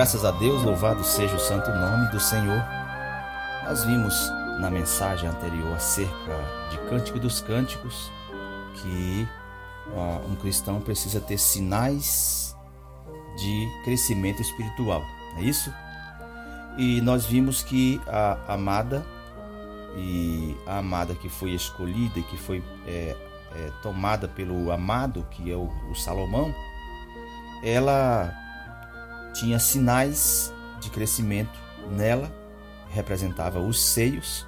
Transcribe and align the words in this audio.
Graças 0.00 0.24
a 0.24 0.30
Deus, 0.30 0.62
louvado 0.62 1.04
seja 1.04 1.36
o 1.36 1.38
santo 1.38 1.70
nome 1.72 2.10
do 2.10 2.18
Senhor. 2.18 2.64
Nós 3.64 3.84
vimos 3.84 4.30
na 4.58 4.70
mensagem 4.70 5.28
anterior 5.28 5.74
acerca 5.74 6.40
de 6.70 6.78
Cântico 6.88 7.18
dos 7.18 7.42
Cânticos 7.42 8.10
que 8.76 9.28
um 10.26 10.34
cristão 10.36 10.80
precisa 10.80 11.20
ter 11.20 11.36
sinais 11.36 12.56
de 13.36 13.68
crescimento 13.84 14.40
espiritual, 14.40 15.02
é 15.36 15.42
isso? 15.42 15.70
E 16.78 17.02
nós 17.02 17.26
vimos 17.26 17.62
que 17.62 18.00
a 18.06 18.38
amada 18.54 19.04
e 19.98 20.56
a 20.66 20.78
amada 20.78 21.14
que 21.14 21.28
foi 21.28 21.50
escolhida 21.50 22.20
e 22.20 22.22
que 22.22 22.38
foi 22.38 22.64
é, 22.86 23.14
é, 23.54 23.70
tomada 23.82 24.26
pelo 24.26 24.72
amado, 24.72 25.26
que 25.30 25.52
é 25.52 25.54
o, 25.54 25.70
o 25.90 25.94
Salomão, 25.94 26.54
ela 27.62 28.39
tinha 29.34 29.58
sinais 29.58 30.52
de 30.80 30.90
crescimento 30.90 31.58
nela, 31.90 32.30
representava 32.90 33.60
os 33.60 33.80
seios. 33.80 34.46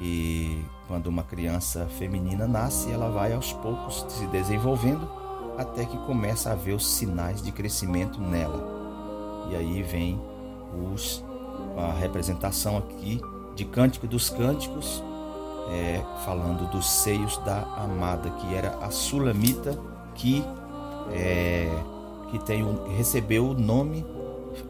E 0.00 0.64
quando 0.88 1.06
uma 1.06 1.22
criança 1.22 1.86
feminina 1.98 2.46
nasce, 2.46 2.90
ela 2.90 3.10
vai 3.10 3.32
aos 3.32 3.52
poucos 3.52 4.04
se 4.08 4.26
desenvolvendo 4.26 5.08
até 5.56 5.84
que 5.84 5.96
começa 5.98 6.50
a 6.50 6.54
ver 6.54 6.72
os 6.72 6.86
sinais 6.86 7.40
de 7.40 7.52
crescimento 7.52 8.20
nela. 8.20 9.46
E 9.50 9.56
aí 9.56 9.82
vem 9.82 10.20
os, 10.92 11.24
a 11.76 11.92
representação 11.92 12.76
aqui 12.76 13.20
de 13.54 13.64
Cântico 13.64 14.06
dos 14.06 14.28
Cânticos, 14.28 15.02
é, 15.70 16.02
falando 16.24 16.68
dos 16.70 16.90
seios 16.90 17.36
da 17.38 17.62
amada, 17.76 18.30
que 18.30 18.54
era 18.54 18.76
a 18.78 18.90
Sulamita, 18.90 19.78
que 20.14 20.44
é, 21.12 21.70
que 22.30 22.38
tem 22.38 22.64
um, 22.64 22.94
recebeu 22.96 23.46
o 23.46 23.54
nome 23.54 24.04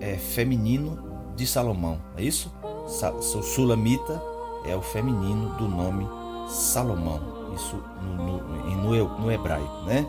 é, 0.01 0.17
feminino 0.17 0.99
de 1.37 1.47
Salomão, 1.47 2.01
é 2.17 2.23
isso? 2.23 2.53
Sa 2.87 3.13
Sulamita 3.21 4.23
é 4.65 4.77
o 4.77 4.83
feminino 4.83 5.51
do 5.57 5.67
nome 5.67 6.07
Salomão, 6.49 7.21
isso 7.55 7.83
no, 8.03 8.39
no, 8.77 9.19
no, 9.19 9.33
hebraico, 9.33 9.83
né? 9.85 10.07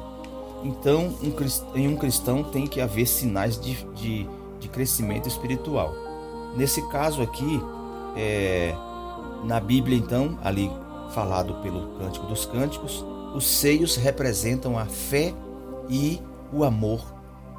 Então, 0.63 1.13
um, 1.21 1.77
em 1.77 1.87
um 1.87 1.95
cristão 1.95 2.43
tem 2.43 2.67
que 2.67 2.81
haver 2.81 3.05
sinais 3.05 3.59
de, 3.59 3.83
de, 3.93 4.27
de 4.59 4.67
crescimento 4.67 5.27
espiritual. 5.27 5.93
Nesse 6.55 6.81
caso 6.89 7.21
aqui, 7.21 7.61
é, 8.15 8.73
na 9.43 9.59
Bíblia, 9.59 9.97
então, 9.97 10.37
ali 10.43 10.71
falado 11.11 11.55
pelo 11.55 11.97
Cântico 11.99 12.25
dos 12.25 12.45
Cânticos, 12.45 13.05
os 13.33 13.45
seios 13.45 13.95
representam 13.95 14.77
a 14.77 14.85
fé 14.85 15.33
e 15.89 16.21
o 16.51 16.63
amor 16.63 17.14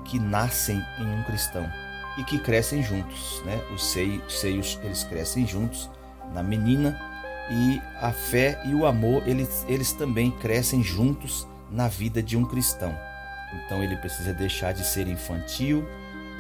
que 0.07 0.19
nascem 0.19 0.83
em 0.99 1.07
um 1.07 1.23
cristão 1.25 1.71
e 2.17 2.25
que 2.25 2.39
crescem 2.39 2.83
juntos, 2.83 3.43
né? 3.45 3.61
Os 3.75 3.85
seios, 3.85 4.81
eles 4.83 5.05
crescem 5.05 5.47
juntos 5.47 5.91
na 6.33 6.43
menina 6.43 6.99
e 7.51 7.81
a 8.01 8.11
fé 8.11 8.61
e 8.65 8.75
o 8.75 8.87
amor 8.87 9.27
eles, 9.27 9.65
eles 9.69 9.93
também 9.93 10.31
crescem 10.31 10.83
juntos 10.83 11.47
na 11.71 11.89
vida 11.89 12.23
de 12.23 12.37
um 12.37 12.45
cristão. 12.45 12.97
Então 13.55 13.83
ele 13.83 13.97
precisa 13.97 14.33
deixar 14.33 14.73
de 14.73 14.85
ser 14.85 15.07
infantil, 15.07 15.87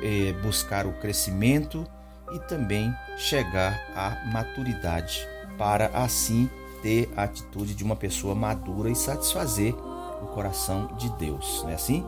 eh, 0.02 0.32
buscar 0.42 0.86
o 0.86 0.92
crescimento 0.94 1.86
e 2.32 2.38
também 2.40 2.92
chegar 3.16 3.80
à 3.94 4.24
maturidade, 4.32 5.26
para 5.56 5.86
assim 5.94 6.50
ter 6.82 7.08
a 7.16 7.22
atitude 7.22 7.74
de 7.74 7.84
uma 7.84 7.96
pessoa 7.96 8.34
madura 8.34 8.90
e 8.90 8.96
satisfazer 8.96 9.74
o 9.74 10.26
coração 10.34 10.88
de 10.98 11.08
Deus, 11.10 11.62
não 11.62 11.70
é 11.70 11.74
assim? 11.74 12.04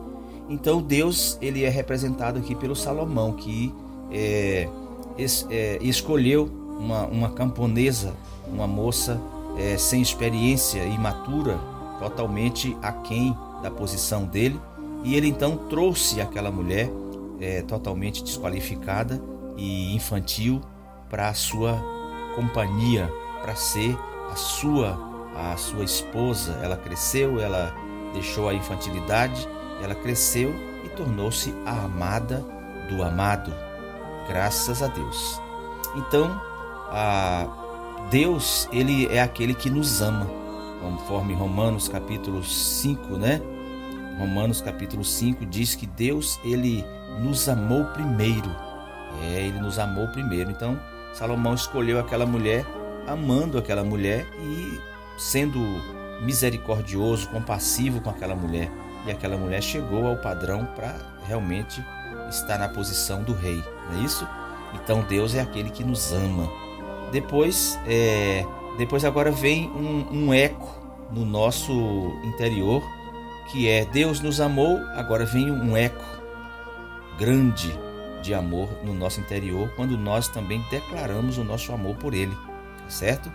Então 0.49 0.81
Deus 0.81 1.37
ele 1.39 1.63
é 1.63 1.69
representado 1.69 2.39
aqui 2.39 2.55
pelo 2.55 2.75
Salomão 2.75 3.33
que 3.33 3.73
é, 4.11 4.67
es, 5.17 5.45
é, 5.49 5.77
escolheu 5.81 6.49
uma, 6.79 7.05
uma 7.05 7.29
camponesa, 7.29 8.13
uma 8.51 8.65
moça 8.65 9.21
é, 9.57 9.77
sem 9.77 10.01
experiência, 10.01 10.83
imatura, 10.85 11.59
totalmente 11.99 12.75
aquém 12.81 13.37
da 13.61 13.69
posição 13.69 14.25
dele, 14.25 14.59
e 15.03 15.15
ele 15.15 15.27
então 15.27 15.57
trouxe 15.69 16.21
aquela 16.21 16.49
mulher 16.49 16.89
é, 17.39 17.61
totalmente 17.61 18.23
desqualificada 18.23 19.21
e 19.57 19.93
infantil 19.95 20.61
para 21.09 21.29
a 21.29 21.33
sua 21.33 21.77
companhia, 22.35 23.11
para 23.41 23.55
ser 23.55 23.95
a 24.31 24.35
sua 24.35 25.07
a 25.35 25.55
sua 25.55 25.83
esposa. 25.83 26.59
Ela 26.61 26.75
cresceu, 26.75 27.39
ela 27.39 27.73
deixou 28.13 28.49
a 28.49 28.53
infantilidade 28.53 29.47
ela 29.81 29.95
cresceu 29.95 30.53
e 30.83 30.89
tornou-se 30.89 31.53
a 31.65 31.83
amada 31.83 32.45
do 32.89 33.03
amado, 33.03 33.53
graças 34.27 34.81
a 34.81 34.87
Deus. 34.87 35.41
Então, 35.95 36.39
a 36.91 37.47
Deus, 38.09 38.67
ele 38.71 39.07
é 39.07 39.21
aquele 39.21 39.53
que 39.53 39.69
nos 39.69 40.01
ama, 40.01 40.27
conforme 40.81 41.33
Romanos 41.33 41.87
capítulo 41.87 42.43
5, 42.43 43.17
né? 43.17 43.41
Romanos 44.17 44.61
capítulo 44.61 45.03
5 45.03 45.45
diz 45.45 45.75
que 45.75 45.85
Deus, 45.85 46.39
ele 46.43 46.83
nos 47.21 47.47
amou 47.47 47.85
primeiro. 47.85 48.49
É, 49.23 49.41
ele 49.41 49.59
nos 49.59 49.79
amou 49.79 50.07
primeiro. 50.09 50.51
Então, 50.51 50.79
Salomão 51.13 51.53
escolheu 51.53 51.99
aquela 51.99 52.25
mulher, 52.25 52.65
amando 53.07 53.57
aquela 53.57 53.83
mulher 53.83 54.25
e 54.41 54.79
sendo 55.17 55.59
misericordioso, 56.21 57.29
compassivo 57.29 58.01
com 58.01 58.09
aquela 58.09 58.35
mulher 58.35 58.69
e 59.05 59.11
aquela 59.11 59.37
mulher 59.37 59.61
chegou 59.61 60.05
ao 60.07 60.17
padrão 60.17 60.65
para 60.75 60.95
realmente 61.25 61.83
estar 62.29 62.57
na 62.57 62.69
posição 62.69 63.23
do 63.23 63.33
rei, 63.33 63.63
não 63.89 63.99
é 63.99 64.03
isso? 64.03 64.27
Então 64.73 65.01
Deus 65.01 65.35
é 65.35 65.41
aquele 65.41 65.69
que 65.69 65.83
nos 65.83 66.11
ama. 66.13 66.49
Depois, 67.11 67.79
é, 67.87 68.45
depois 68.77 69.03
agora 69.03 69.31
vem 69.31 69.67
um, 69.69 70.25
um 70.25 70.33
eco 70.33 70.79
no 71.11 71.25
nosso 71.25 71.71
interior, 72.23 72.83
que 73.51 73.67
é 73.67 73.85
Deus 73.85 74.21
nos 74.21 74.39
amou, 74.39 74.77
agora 74.95 75.25
vem 75.25 75.51
um 75.51 75.75
eco 75.75 76.05
grande 77.17 77.77
de 78.21 78.33
amor 78.33 78.69
no 78.83 78.93
nosso 78.93 79.19
interior, 79.19 79.69
quando 79.75 79.97
nós 79.97 80.27
também 80.27 80.63
declaramos 80.69 81.37
o 81.37 81.43
nosso 81.43 81.71
amor 81.71 81.95
por 81.95 82.13
Ele, 82.13 82.35
certo? 82.87 83.31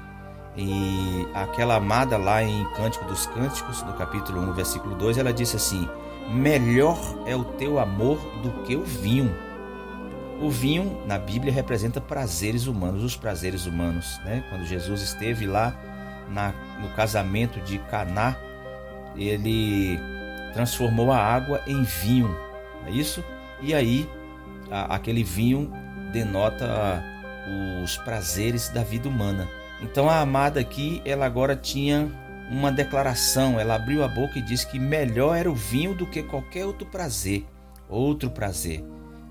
E 0.56 1.26
aquela 1.34 1.76
amada 1.76 2.16
lá 2.16 2.42
em 2.42 2.64
Cântico 2.74 3.04
dos 3.06 3.26
Cânticos, 3.26 3.82
no 3.82 3.92
capítulo 3.94 4.40
1, 4.40 4.52
versículo 4.52 4.94
2, 4.94 5.18
ela 5.18 5.32
disse 5.32 5.56
assim: 5.56 5.88
Melhor 6.30 6.98
é 7.26 7.34
o 7.34 7.44
teu 7.44 7.78
amor 7.78 8.18
do 8.42 8.62
que 8.62 8.76
o 8.76 8.84
vinho. 8.84 9.34
O 10.40 10.50
vinho 10.50 11.00
na 11.06 11.18
Bíblia 11.18 11.52
representa 11.52 12.00
prazeres 12.00 12.66
humanos, 12.66 13.02
os 13.02 13.16
prazeres 13.16 13.66
humanos. 13.66 14.20
Né? 14.24 14.44
Quando 14.50 14.64
Jesus 14.64 15.00
esteve 15.00 15.46
lá 15.46 15.74
na, 16.28 16.52
no 16.80 16.88
casamento 16.90 17.60
de 17.60 17.78
Caná, 17.78 18.36
ele 19.16 19.98
transformou 20.52 21.10
a 21.10 21.18
água 21.18 21.60
em 21.66 21.82
vinho, 21.82 22.34
é 22.86 22.90
isso? 22.90 23.24
E 23.60 23.74
aí 23.74 24.08
a, 24.70 24.94
aquele 24.94 25.24
vinho 25.24 25.72
denota 26.12 27.02
os 27.82 27.96
prazeres 27.98 28.68
da 28.68 28.82
vida 28.82 29.08
humana. 29.08 29.48
Então 29.84 30.08
a 30.08 30.20
amada 30.20 30.58
aqui, 30.60 31.02
ela 31.04 31.26
agora 31.26 31.54
tinha 31.54 32.10
uma 32.50 32.72
declaração, 32.72 33.60
ela 33.60 33.74
abriu 33.74 34.02
a 34.02 34.08
boca 34.08 34.38
e 34.38 34.42
disse 34.42 34.66
que 34.66 34.78
melhor 34.78 35.36
era 35.36 35.50
o 35.50 35.54
vinho 35.54 35.94
do 35.94 36.06
que 36.06 36.22
qualquer 36.22 36.64
outro 36.64 36.86
prazer, 36.86 37.44
outro 37.88 38.30
prazer. 38.30 38.82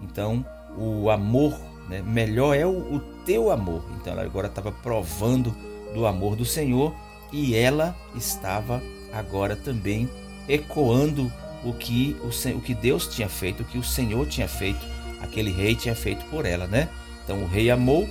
Então 0.01 0.45
o 0.77 1.09
amor, 1.09 1.59
né, 1.89 2.03
melhor 2.03 2.55
é 2.55 2.65
o, 2.65 2.95
o 2.95 2.99
teu 3.25 3.49
amor. 3.51 3.83
Então 3.95 4.13
ela 4.13 4.21
agora 4.21 4.47
estava 4.47 4.71
provando 4.71 5.55
do 5.93 6.05
amor 6.05 6.35
do 6.35 6.45
Senhor 6.45 6.93
e 7.31 7.55
ela 7.55 7.95
estava 8.15 8.81
agora 9.11 9.55
também 9.55 10.07
ecoando 10.47 11.31
o 11.63 11.73
que 11.73 12.15
o, 12.21 12.57
o 12.57 12.61
que 12.61 12.75
Deus 12.75 13.07
tinha 13.07 13.27
feito, 13.27 13.63
o 13.63 13.65
que 13.65 13.77
o 13.77 13.83
Senhor 13.83 14.27
tinha 14.27 14.47
feito, 14.47 14.85
aquele 15.19 15.51
rei 15.51 15.75
tinha 15.75 15.95
feito 15.95 16.23
por 16.25 16.45
ela, 16.45 16.67
né? 16.67 16.89
Então 17.23 17.41
o 17.41 17.47
rei 17.47 17.71
amou 17.71 18.07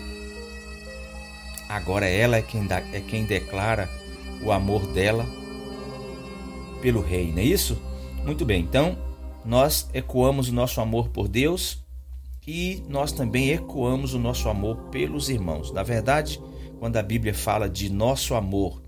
Agora 1.72 2.06
ela 2.06 2.36
é 2.36 2.42
quem, 2.42 2.68
é 2.92 3.00
quem 3.00 3.24
declara 3.24 3.88
o 4.42 4.52
amor 4.52 4.86
dela 4.88 5.24
pelo 6.82 7.00
rei, 7.00 7.32
não 7.32 7.38
é 7.38 7.44
isso? 7.44 7.80
Muito 8.26 8.44
bem, 8.44 8.60
então 8.60 8.98
nós 9.42 9.88
ecoamos 9.94 10.50
o 10.50 10.52
nosso 10.52 10.82
amor 10.82 11.08
por 11.08 11.28
Deus 11.28 11.82
e 12.46 12.82
nós 12.90 13.10
também 13.10 13.52
ecoamos 13.52 14.12
o 14.12 14.18
nosso 14.18 14.50
amor 14.50 14.76
pelos 14.90 15.30
irmãos. 15.30 15.72
Na 15.72 15.82
verdade, 15.82 16.38
quando 16.78 16.98
a 16.98 17.02
Bíblia 17.02 17.32
fala 17.32 17.70
de 17.70 17.88
nosso 17.88 18.34
amor, 18.34 18.82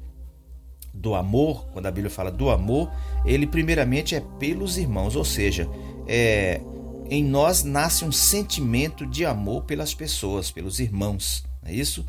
do 0.93 1.15
amor, 1.15 1.67
quando 1.73 1.87
a 1.87 1.91
Bíblia 1.91 2.11
fala 2.11 2.31
do 2.31 2.51
amor, 2.51 2.93
ele 3.25 3.47
primeiramente 3.47 4.15
é 4.15 4.21
pelos 4.39 4.77
irmãos, 4.77 5.17
ou 5.17 5.25
seja, 5.25 5.67
é, 6.07 6.61
em 7.09 7.25
nós 7.25 7.65
nasce 7.65 8.05
um 8.05 8.13
sentimento 8.13 9.07
de 9.07 9.25
amor 9.25 9.63
pelas 9.65 9.95
pessoas, 9.95 10.51
pelos 10.51 10.81
irmãos, 10.81 11.45
é 11.65 11.73
isso? 11.73 12.05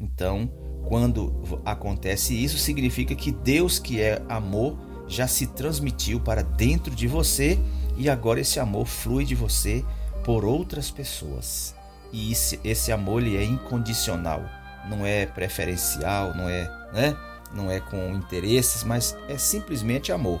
Então, 0.00 0.50
quando 0.88 1.60
acontece 1.64 2.34
isso, 2.34 2.56
significa 2.56 3.14
que 3.14 3.30
Deus, 3.30 3.78
que 3.78 4.00
é 4.00 4.22
amor, 4.28 4.78
já 5.06 5.26
se 5.26 5.46
transmitiu 5.46 6.20
para 6.20 6.42
dentro 6.42 6.94
de 6.94 7.06
você 7.06 7.58
e 7.96 8.08
agora 8.08 8.40
esse 8.40 8.58
amor 8.58 8.86
flui 8.86 9.24
de 9.24 9.34
você 9.34 9.84
por 10.24 10.44
outras 10.44 10.90
pessoas. 10.90 11.74
E 12.12 12.32
esse, 12.32 12.58
esse 12.64 12.90
amor 12.90 13.22
ele 13.22 13.36
é 13.36 13.44
incondicional, 13.44 14.42
não 14.88 15.04
é 15.04 15.26
preferencial, 15.26 16.34
não 16.34 16.48
é, 16.48 16.64
né? 16.92 17.16
não 17.52 17.70
é 17.70 17.80
com 17.80 18.14
interesses, 18.14 18.84
mas 18.84 19.16
é 19.28 19.36
simplesmente 19.36 20.12
amor. 20.12 20.40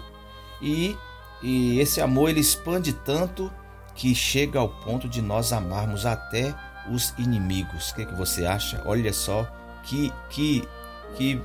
E, 0.62 0.96
e 1.42 1.78
esse 1.80 2.00
amor 2.00 2.30
ele 2.30 2.40
expande 2.40 2.92
tanto 2.92 3.52
que 3.94 4.14
chega 4.14 4.58
ao 4.58 4.68
ponto 4.68 5.08
de 5.08 5.20
nós 5.20 5.52
amarmos 5.52 6.06
até 6.06 6.54
os 6.88 7.14
inimigos. 7.18 7.90
O 7.90 7.94
que, 7.94 8.02
é 8.02 8.06
que 8.06 8.14
você 8.14 8.44
acha? 8.46 8.82
Olha 8.86 9.12
só 9.12 9.50
que, 9.84 10.12
que, 10.28 10.68
que 11.16 11.40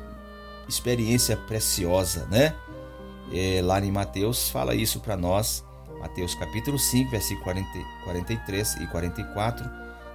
experiência 0.67 1.35
preciosa, 1.35 2.25
né? 2.29 2.55
É, 3.33 3.61
lá 3.63 3.79
em 3.79 3.91
Mateus 3.91 4.49
fala 4.49 4.75
isso 4.75 4.99
para 4.99 5.17
nós, 5.17 5.63
Mateus 5.99 6.35
capítulo 6.35 6.77
5, 6.77 7.09
versículo 7.09 7.43
40, 7.43 7.69
43 8.03 8.75
e 8.75 8.87
44, 8.87 9.65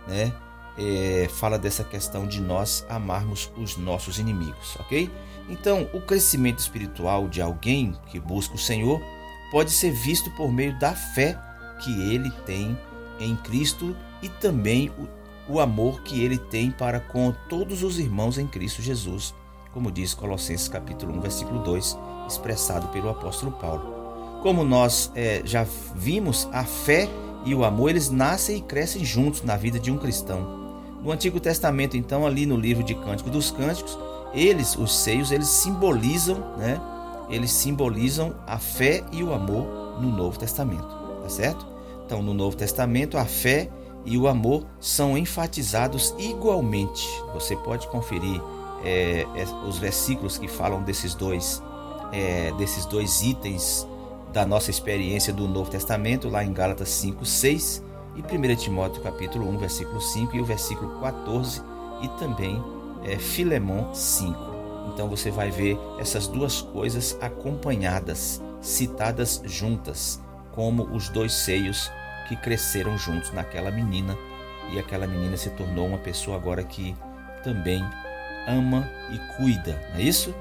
né? 0.07 0.33
É, 0.79 1.29
fala 1.29 1.59
dessa 1.59 1.83
questão 1.83 2.27
de 2.27 2.41
nós 2.41 2.87
amarmos 2.89 3.51
os 3.57 3.77
nossos 3.77 4.19
inimigos, 4.19 4.77
ok? 4.79 5.11
Então, 5.49 5.91
o 5.93 6.01
crescimento 6.01 6.61
espiritual 6.61 7.29
de 7.29 7.43
alguém 7.43 7.99
que 8.07 8.21
busca 8.21 8.55
o 8.55 8.59
Senhor 8.59 9.03
pode 9.51 9.73
ser 9.73 9.91
visto 9.91 10.31
por 10.31 10.53
meio 10.53 10.79
da 10.79 10.95
fé 10.95 11.37
que 11.81 11.91
ele 12.13 12.31
tem 12.47 12.79
em 13.21 13.37
Cristo 13.37 13.95
e 14.23 14.29
também 14.29 14.91
o, 14.99 15.55
o 15.55 15.61
amor 15.61 16.03
que 16.03 16.25
ele 16.25 16.39
tem 16.39 16.71
para 16.71 16.99
com 16.99 17.33
todos 17.49 17.83
os 17.83 17.99
irmãos 17.99 18.39
em 18.39 18.47
Cristo 18.47 18.83
Jesus, 18.83 19.35
como 19.73 19.93
diz 19.93 20.15
Colossenses 20.15 20.69
capítulo 20.69 21.17
1, 21.19 21.21
versículo 21.21 21.63
2, 21.63 21.99
expressado 22.27 22.89
pelo 22.89 23.11
apóstolo 23.11 23.53
Paulo. 23.53 24.01
Como 24.43 24.65
nós 24.65 25.13
é, 25.15 25.43
já 25.45 25.67
vimos, 25.95 26.49
a 26.53 26.65
fé 26.65 27.09
e 27.45 27.55
o 27.55 27.65
amor 27.65 27.91
eles 27.91 28.11
nascem 28.11 28.57
e 28.57 28.63
crescem 28.63 29.05
juntos 29.05 29.43
na 29.43 29.57
vida 29.57 29.79
de 29.79 29.91
um 29.91 29.99
cristão. 29.99 30.59
No 31.03 31.11
Antigo 31.11 31.41
Testamento, 31.41 31.97
então, 31.97 32.27
ali 32.27 32.45
no 32.45 32.57
livro 32.57 32.83
de 32.83 32.95
Cântico 32.95 33.31
dos 33.31 33.51
Cânticos, 33.51 33.99
eles, 34.35 34.77
os 34.77 34.97
seios, 34.97 35.33
eles 35.33 35.49
simbolizam, 35.49 36.57
né? 36.57 36.81
Eles 37.29 37.53
simbolizam 37.53 38.35
a 38.47 38.59
fé 38.59 39.05
e 39.13 39.23
o 39.23 39.33
amor 39.33 39.99
no 40.01 40.11
Novo 40.11 40.39
Testamento, 40.39 40.89
tá 41.23 41.29
certo? 41.29 41.70
Então, 42.11 42.25
no 42.25 42.35
Novo 42.35 42.57
Testamento, 42.57 43.17
a 43.17 43.25
fé 43.25 43.71
e 44.05 44.19
o 44.19 44.27
amor 44.27 44.67
são 44.81 45.17
enfatizados 45.17 46.13
igualmente. 46.19 47.07
Você 47.33 47.55
pode 47.55 47.87
conferir 47.87 48.43
é, 48.85 49.25
é, 49.37 49.45
os 49.65 49.79
versículos 49.79 50.37
que 50.37 50.49
falam 50.49 50.83
desses 50.83 51.15
dois, 51.15 51.63
é, 52.11 52.51
desses 52.59 52.85
dois 52.85 53.23
itens 53.23 53.87
da 54.33 54.45
nossa 54.45 54.73
experiência 54.73 55.33
do 55.33 55.47
Novo 55.47 55.71
Testamento, 55.71 56.29
lá 56.29 56.43
em 56.43 56.53
Gálatas 56.53 56.89
5, 56.89 57.25
6 57.25 57.85
e 58.17 58.23
1 58.23 58.57
Timóteo 58.57 59.01
capítulo 59.03 59.49
1, 59.49 59.59
versículo 59.59 60.01
5 60.01 60.37
e 60.37 60.41
o 60.41 60.45
versículo 60.45 61.01
14 61.01 61.63
e 62.03 62.09
também 62.19 62.61
é, 63.05 63.19
Filemão 63.19 63.95
5. 63.95 64.35
Então 64.93 65.09
você 65.09 65.31
vai 65.31 65.53
ver 65.53 65.79
essas 65.97 66.27
duas 66.27 66.61
coisas 66.61 67.17
acompanhadas, 67.21 68.43
citadas 68.61 69.41
juntas, 69.45 70.21
como 70.51 70.83
os 70.93 71.09
dois 71.09 71.33
seios 71.33 71.89
que 72.31 72.37
cresceram 72.37 72.97
juntos 72.97 73.33
naquela 73.33 73.73
menina 73.73 74.17
e 74.71 74.79
aquela 74.79 75.05
menina 75.05 75.37
se 75.37 75.51
tornou 75.51 75.89
uma 75.89 75.99
pessoa 75.99 76.37
agora 76.37 76.63
que 76.63 76.95
também 77.43 77.85
ama 78.47 78.89
e 79.11 79.19
cuida, 79.37 79.83
não 79.91 79.99
é 79.99 80.03
isso? 80.03 80.33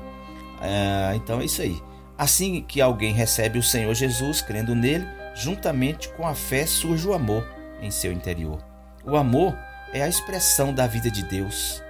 É, 0.62 1.15
então 1.15 1.41
é 1.41 1.45
isso 1.45 1.63
aí. 1.63 1.81
Assim 2.15 2.62
que 2.62 2.80
alguém 2.80 3.12
recebe 3.12 3.57
o 3.57 3.63
Senhor 3.63 3.91
Jesus, 3.95 4.39
crendo 4.39 4.75
nele, 4.75 5.07
juntamente 5.33 6.09
com 6.09 6.27
a 6.27 6.36
fé 6.36 6.68
surge 6.68 7.07
o 7.07 7.13
amor 7.13 7.44
em 7.81 7.89
seu 7.89 8.12
interior. 8.12 8.63
O 9.03 9.15
amor 9.15 9.57
é 9.92 10.03
a 10.03 10.07
expressão 10.07 10.71
da 10.71 10.85
vida 10.85 11.09
de 11.09 11.24
Deus. 11.24 11.81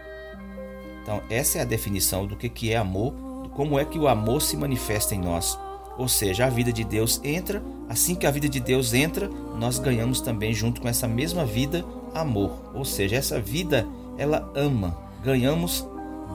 Então, 1.02 1.22
essa 1.30 1.58
é 1.58 1.62
a 1.62 1.66
definição 1.66 2.26
do 2.26 2.38
que 2.38 2.72
é 2.72 2.78
amor, 2.78 3.14
como 3.54 3.78
é 3.78 3.84
que 3.84 4.00
o 4.00 4.08
amor 4.08 4.42
se 4.42 4.56
manifesta 4.56 5.14
em 5.14 5.20
nós. 5.20 5.60
Ou 6.00 6.08
seja, 6.08 6.46
a 6.46 6.50
vida 6.50 6.72
de 6.72 6.86
Deus 6.86 7.20
entra, 7.26 7.62
assim 7.90 8.16
que 8.16 8.26
a 8.26 8.32
vida 8.32 8.48
de 8.48 8.62
Deus 8.62 8.94
entra, 8.94 9.30
nós 9.60 9.78
ganhamos 9.80 10.22
também 10.22 10.54
junto 10.54 10.80
com 10.80 10.88
essa 10.88 11.10
mesma 11.10 11.46
vida 11.46 11.84
amor. 12.16 12.72
Ou 12.74 12.86
seja, 12.86 13.18
essa 13.18 13.38
vida 13.38 13.86
ela 14.18 14.50
ama. 14.56 14.98
Ganhamos 15.22 15.86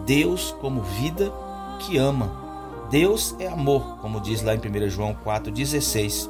Deus 0.05 0.55
como 0.61 0.83
vida 0.83 1.33
que 1.81 1.97
ama. 1.97 2.45
Deus 2.91 3.35
é 3.39 3.47
amor, 3.47 3.99
como 4.03 4.21
diz 4.21 4.43
lá 4.43 4.55
em 4.55 4.59
1 4.59 4.91
João 4.91 5.17
4,16. 5.25 6.29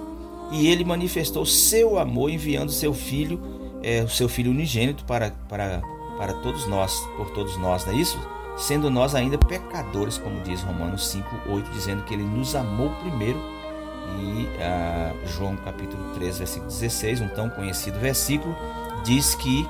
E 0.53 0.69
ele 0.69 0.85
manifestou 0.85 1.45
seu 1.45 1.99
amor 1.99 2.31
enviando 2.31 2.71
seu 2.71 2.95
filho, 2.95 3.41
é, 3.83 4.05
o 4.05 4.09
seu 4.09 4.29
filho 4.29 4.53
unigênito, 4.53 5.05
para, 5.05 5.33
para, 5.49 5.83
para 6.17 6.35
todos 6.35 6.69
nós, 6.69 6.97
por 7.17 7.31
todos 7.31 7.57
nós, 7.57 7.85
não 7.85 7.95
é 7.95 7.97
isso? 7.97 8.34
Sendo 8.57 8.89
nós 8.89 9.15
ainda 9.15 9.37
pecadores, 9.37 10.17
como 10.17 10.41
diz 10.43 10.63
Romanos 10.63 11.15
5,8, 11.15 11.71
dizendo 11.73 12.05
que 12.05 12.15
ele 12.15 12.23
nos 12.23 12.55
amou 12.55 12.91
primeiro. 13.01 13.39
E 14.21 14.49
ah, 14.61 15.13
João 15.27 15.57
capítulo 15.57 16.15
3, 16.15 16.39
versículo 16.39 16.71
16, 16.71 17.21
um 17.23 17.29
tão 17.29 17.49
conhecido 17.51 17.99
versículo, 17.99 18.55
diz 19.03 19.35
que 19.35 19.67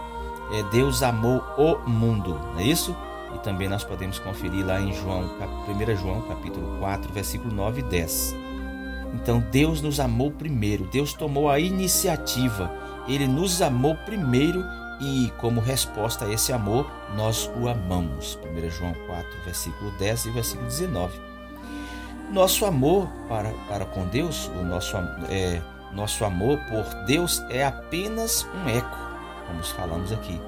é, 0.53 0.63
Deus 0.71 1.03
amou 1.03 1.43
o 1.57 1.89
mundo, 1.89 2.39
não 2.53 2.59
é 2.61 2.65
isso? 2.65 2.95
E 3.35 3.39
também 3.39 3.69
nós 3.69 3.83
podemos 3.83 4.19
conferir 4.19 4.65
lá 4.67 4.81
em 4.81 4.93
João, 4.93 5.31
1 5.69 5.97
João 5.97 6.23
capítulo 6.23 6.79
4, 6.79 7.13
versículo 7.13 7.55
9 7.55 7.81
e 7.81 7.85
10. 7.85 8.37
Então 9.15 9.43
Deus 9.51 9.81
nos 9.81 9.99
amou 9.99 10.31
primeiro, 10.31 10.85
Deus 10.85 11.15
tomou 11.15 11.49
a 11.49 11.59
iniciativa, 11.59 12.71
ele 13.09 13.27
nos 13.27 13.63
amou 13.63 13.97
primeiro 14.05 14.63
e, 15.01 15.33
como 15.39 15.61
resposta 15.61 16.25
a 16.25 16.33
esse 16.33 16.53
amor, 16.53 16.91
nós 17.17 17.51
o 17.61 17.69
amamos. 17.69 18.39
1 18.45 18.71
João 18.71 18.95
4, 19.07 19.31
versículo 19.45 19.91
10 19.99 20.27
e 20.27 20.31
versículo 20.31 20.67
19. 20.67 21.21
Nosso 22.33 22.65
amor 22.65 23.09
para, 23.29 23.51
para 23.69 23.85
com 23.85 24.07
Deus, 24.07 24.51
o 24.61 24.65
nosso, 24.65 24.97
é, 25.29 25.63
nosso 25.93 26.25
amor 26.25 26.59
por 26.71 27.05
Deus 27.05 27.41
é 27.51 27.65
apenas 27.65 28.47
um 28.55 28.69
eco, 28.69 28.99
como 29.47 29.63
falamos 29.65 30.13
aqui 30.13 30.41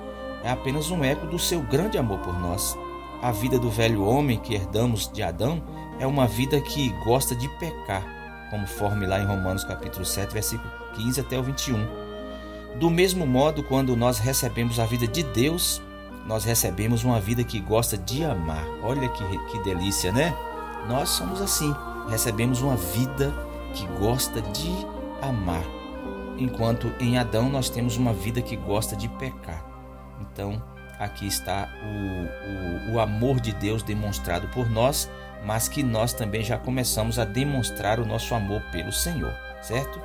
é 0.47 0.50
apenas 0.50 0.93
um 0.93 1.03
eco 1.03 1.26
do 1.26 1.41
seu 1.41 1.61
grande 1.61 1.99
amor 1.99 2.21
por 2.21 2.38
nós. 2.38 2.79
A 3.21 3.33
vida 3.33 3.59
do 3.59 3.69
velho 3.69 4.05
homem 4.05 4.38
que 4.38 4.55
herdamos 4.55 5.11
de 5.12 5.21
Adão 5.21 5.61
é 5.99 6.07
uma 6.07 6.29
vida 6.29 6.61
que 6.61 6.91
gosta 7.05 7.35
de 7.35 7.49
pecar, 7.59 8.05
conforme 8.50 9.07
lá 9.07 9.19
em 9.19 9.26
Romanos 9.26 9.65
capítulo 9.65 10.05
7, 10.05 10.33
versículo 10.33 10.71
15 10.95 11.21
até 11.21 11.37
o 11.37 11.43
21. 11.43 12.06
Do 12.78 12.90
mesmo 12.90 13.26
modo, 13.26 13.62
quando 13.62 13.97
nós 13.97 14.18
recebemos 14.18 14.78
a 14.78 14.85
vida 14.85 15.06
de 15.06 15.23
Deus, 15.23 15.80
nós 16.26 16.45
recebemos 16.45 17.04
uma 17.04 17.18
vida 17.18 17.42
que 17.42 17.59
gosta 17.59 17.97
de 17.97 18.23
amar. 18.23 18.66
Olha 18.83 19.09
que, 19.09 19.25
que 19.50 19.59
delícia, 19.62 20.12
né? 20.12 20.37
Nós 20.87 21.09
somos 21.09 21.40
assim, 21.40 21.75
recebemos 22.09 22.61
uma 22.61 22.76
vida 22.76 23.33
que 23.73 23.87
gosta 23.99 24.42
de 24.42 24.71
amar. 25.23 25.64
Enquanto 26.37 26.92
em 27.00 27.16
Adão 27.16 27.49
nós 27.49 27.71
temos 27.71 27.97
uma 27.97 28.12
vida 28.12 28.42
que 28.42 28.56
gosta 28.56 28.95
de 28.95 29.09
pecar. 29.09 29.64
Então, 30.21 30.62
aqui 30.99 31.26
está 31.26 31.68
o, 31.83 32.90
o, 32.90 32.95
o 32.97 33.00
amor 33.00 33.40
de 33.40 33.52
Deus 33.52 33.83
demonstrado 33.83 34.49
por 34.49 34.68
nós, 34.68 35.11
mas 35.47 35.66
que 35.66 35.83
nós 35.83 36.12
também 36.12 36.42
já 36.42 36.59
começamos 36.59 37.18
a 37.18 37.25
demonstrar 37.25 37.99
o 38.00 38.06
nosso 38.06 38.35
amor 38.35 38.61
pelo 38.71 38.92
Senhor, 38.92 39.33
certo? 39.62 39.99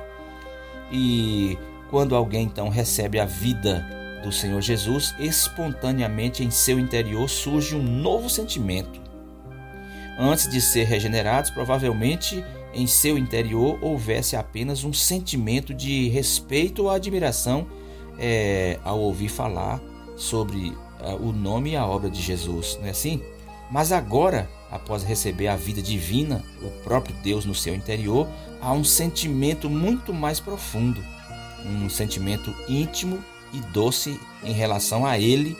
E 0.90 1.58
quando 1.92 2.16
alguém 2.16 2.44
então 2.44 2.70
recebe 2.70 3.20
a 3.20 3.26
vida 3.26 3.86
do 4.24 4.32
Senhor 4.32 4.62
Jesus, 4.62 5.14
espontaneamente 5.18 6.42
em 6.42 6.50
seu 6.50 6.78
interior 6.78 7.28
surge 7.28 7.76
um 7.76 7.82
novo 7.82 8.30
sentimento. 8.30 8.98
Antes 10.18 10.48
de 10.48 10.58
ser 10.58 10.84
regenerados, 10.84 11.50
provavelmente 11.50 12.42
em 12.72 12.86
seu 12.86 13.18
interior 13.18 13.78
houvesse 13.82 14.36
apenas 14.36 14.84
um 14.84 14.92
sentimento 14.94 15.74
de 15.74 16.08
respeito 16.08 16.84
ou 16.84 16.90
admiração 16.90 17.66
é, 18.18 18.78
ao 18.82 18.98
ouvir 18.98 19.28
falar 19.28 19.78
sobre 20.16 20.70
uh, 20.98 21.16
o 21.20 21.30
nome 21.30 21.72
e 21.72 21.76
a 21.76 21.86
obra 21.86 22.08
de 22.08 22.22
Jesus, 22.22 22.78
não 22.80 22.86
é 22.86 22.90
assim? 22.90 23.20
Mas 23.70 23.92
agora, 23.92 24.48
após 24.70 25.02
receber 25.02 25.48
a 25.48 25.56
vida 25.56 25.82
divina, 25.82 26.42
o 26.62 26.70
próprio 26.84 27.14
Deus 27.22 27.44
no 27.44 27.54
seu 27.54 27.74
interior, 27.74 28.26
há 28.62 28.72
um 28.72 28.84
sentimento 28.84 29.68
muito 29.68 30.14
mais 30.14 30.40
profundo, 30.40 31.04
um 31.66 31.88
sentimento 31.88 32.54
íntimo 32.68 33.22
e 33.52 33.60
doce 33.72 34.18
em 34.42 34.52
relação 34.52 35.04
a 35.04 35.18
Ele, 35.18 35.56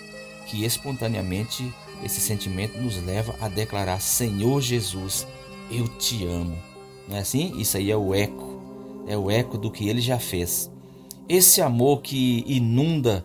que 0.46 0.64
espontaneamente 0.64 1.72
esse 2.02 2.20
sentimento 2.20 2.78
nos 2.78 3.02
leva 3.04 3.34
a 3.40 3.48
declarar: 3.48 4.00
Senhor 4.00 4.60
Jesus, 4.60 5.26
eu 5.70 5.86
te 5.88 6.24
amo. 6.26 6.56
Não 7.08 7.16
é 7.16 7.20
assim? 7.20 7.52
Isso 7.58 7.76
aí 7.76 7.90
é 7.90 7.96
o 7.96 8.14
eco, 8.14 8.60
é 9.06 9.16
o 9.16 9.30
eco 9.30 9.58
do 9.58 9.70
que 9.70 9.88
Ele 9.88 10.00
já 10.00 10.18
fez. 10.18 10.70
Esse 11.28 11.60
amor 11.60 12.02
que 12.02 12.44
inunda 12.46 13.24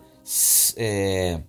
é, 0.76 1.40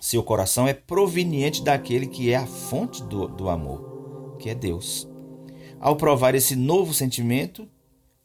seu 0.00 0.22
coração 0.22 0.66
é 0.66 0.74
proveniente 0.74 1.62
daquele 1.62 2.06
que 2.06 2.32
é 2.32 2.36
a 2.36 2.46
fonte 2.46 3.02
do, 3.04 3.28
do 3.28 3.48
amor, 3.48 4.36
que 4.38 4.48
é 4.50 4.54
Deus. 4.54 5.08
Ao 5.78 5.96
provar 5.96 6.34
esse 6.34 6.56
novo 6.56 6.94
sentimento, 6.94 7.68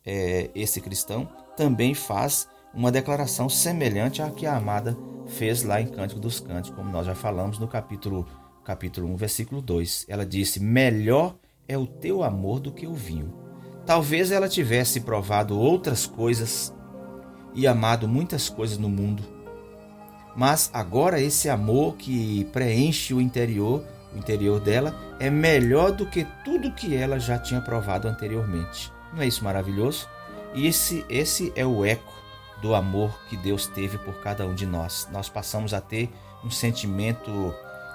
é, 0.05 0.49
esse 0.55 0.79
cristão 0.79 1.27
também 1.57 1.95
faz 1.95 2.47
uma 2.73 2.91
declaração 2.91 3.49
semelhante 3.49 4.21
à 4.21 4.29
que 4.29 4.45
a 4.45 4.55
amada 4.55 4.95
fez 5.25 5.63
lá 5.63 5.81
em 5.81 5.87
Cântico 5.87 6.21
dos 6.21 6.39
Cânticos, 6.39 6.77
como 6.77 6.91
nós 6.91 7.05
já 7.05 7.15
falamos 7.15 7.57
no 7.57 7.67
capítulo, 7.67 8.25
capítulo 8.63 9.11
1, 9.13 9.15
versículo 9.17 9.61
2. 9.61 10.05
Ela 10.07 10.25
disse: 10.25 10.59
Melhor 10.59 11.35
é 11.67 11.77
o 11.77 11.87
teu 11.87 12.23
amor 12.23 12.59
do 12.59 12.71
que 12.71 12.85
o 12.85 12.93
vinho. 12.93 13.33
Talvez 13.85 14.31
ela 14.31 14.47
tivesse 14.47 15.01
provado 15.01 15.57
outras 15.57 16.05
coisas 16.05 16.73
e 17.55 17.65
amado 17.65 18.07
muitas 18.07 18.47
coisas 18.47 18.77
no 18.77 18.87
mundo. 18.87 19.23
Mas 20.35 20.69
agora 20.71 21.19
esse 21.19 21.49
amor 21.49 21.95
que 21.95 22.45
preenche 22.53 23.13
o 23.13 23.19
interior, 23.19 23.83
o 24.13 24.17
interior 24.17 24.59
dela, 24.59 24.95
é 25.19 25.31
melhor 25.31 25.91
do 25.91 26.05
que 26.05 26.27
tudo 26.45 26.73
que 26.73 26.95
ela 26.95 27.19
já 27.19 27.39
tinha 27.39 27.59
provado 27.59 28.07
anteriormente. 28.07 28.91
Não 29.11 29.23
é 29.23 29.27
isso 29.27 29.43
maravilhoso? 29.43 30.07
E 30.53 30.67
esse, 30.67 31.05
esse 31.09 31.51
é 31.55 31.65
o 31.65 31.85
eco 31.85 32.13
do 32.61 32.73
amor 32.73 33.17
que 33.29 33.37
Deus 33.37 33.67
teve 33.67 33.97
por 33.97 34.15
cada 34.21 34.45
um 34.45 34.55
de 34.55 34.65
nós. 34.65 35.07
Nós 35.11 35.29
passamos 35.29 35.73
a 35.73 35.81
ter 35.81 36.09
um 36.43 36.49
sentimento 36.49 37.53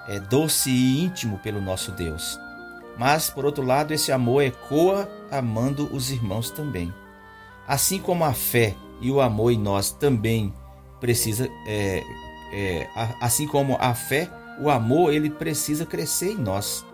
é, 0.09 0.19
doce 0.21 0.71
e 0.71 1.05
íntimo 1.05 1.39
pelo 1.39 1.61
nosso 1.61 1.93
Deus. 1.93 2.39
Mas, 2.97 3.31
por 3.31 3.45
outro 3.45 3.65
lado, 3.65 3.93
esse 3.93 4.13
amor 4.13 4.43
ecoa 4.43 5.09
amando 5.31 5.89
os 5.95 6.11
irmãos 6.11 6.51
também. 6.51 6.93
Assim 7.67 7.99
como 7.99 8.25
a 8.25 8.33
fé 8.33 8.75
e 9.01 9.11
o 9.11 9.21
amor 9.21 9.51
em 9.51 9.59
nós 9.59 9.91
também 9.91 10.53
precisa, 11.01 11.49
é, 11.67 12.03
é, 12.53 12.89
assim 13.21 13.47
como 13.47 13.77
a 13.81 13.95
fé, 13.95 14.31
o 14.61 14.71
amor 14.71 15.13
ele 15.13 15.31
precisa 15.31 15.87
crescer 15.87 16.33
em 16.33 16.39
nós 16.39 16.85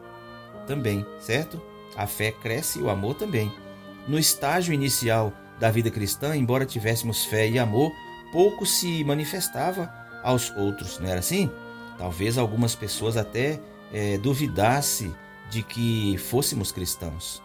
também, 0.67 1.05
certo? 1.19 1.61
A 1.97 2.07
fé 2.07 2.31
cresce 2.31 2.79
e 2.79 2.83
o 2.83 2.91
amor 2.91 3.15
também. 3.15 3.53
No 4.07 4.19
estágio 4.19 4.73
inicial 4.73 5.33
da 5.59 5.71
vida 5.71 5.91
cristã, 5.91 6.37
embora 6.37 6.65
tivéssemos 6.65 7.25
fé 7.25 7.49
e 7.49 7.59
amor, 7.59 7.93
pouco 8.33 8.65
se 8.67 9.03
manifestava 9.05 9.93
aos 10.23 10.51
outros, 10.51 10.99
não 10.99 11.09
era 11.09 11.21
assim? 11.21 11.51
Talvez 11.97 12.39
algumas 12.39 12.75
pessoas 12.75 13.17
até 13.17 13.59
é, 13.93 14.19
duvidassem 14.19 15.15
de 15.51 15.63
que 15.63 16.17
fôssemos 16.19 16.71
cristãos. 16.71 17.43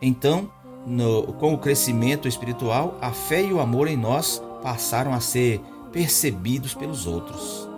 Então, 0.00 0.50
no, 0.86 1.32
com 1.34 1.52
o 1.52 1.58
crescimento 1.58 2.26
espiritual, 2.26 2.98
a 3.00 3.10
fé 3.10 3.42
e 3.42 3.52
o 3.52 3.60
amor 3.60 3.88
em 3.88 3.96
nós 3.96 4.42
passaram 4.62 5.12
a 5.12 5.20
ser 5.20 5.60
percebidos 5.92 6.74
pelos 6.74 7.06
outros. 7.06 7.68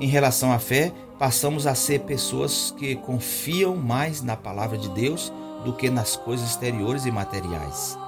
Em 0.00 0.06
relação 0.06 0.52
à 0.52 0.58
fé, 0.58 0.92
passamos 1.18 1.66
a 1.66 1.74
ser 1.74 2.00
pessoas 2.00 2.74
que 2.76 2.96
confiam 2.96 3.76
mais 3.76 4.22
na 4.22 4.36
palavra 4.36 4.76
de 4.76 4.88
Deus 4.90 5.32
do 5.64 5.72
que 5.72 5.88
nas 5.88 6.16
coisas 6.16 6.50
exteriores 6.50 7.06
e 7.06 7.10
materiais. 7.10 7.98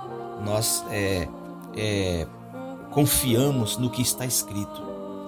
Nós 0.44 0.84
é, 0.90 1.28
é, 1.76 2.26
confiamos 2.90 3.76
no 3.76 3.90
que 3.90 4.02
está 4.02 4.24
escrito. 4.24 4.82